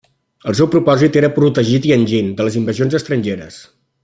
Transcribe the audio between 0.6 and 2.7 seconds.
propòsit era protegir Tianjin de les